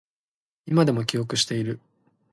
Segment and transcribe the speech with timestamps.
[0.65, 1.79] 今でも記憶している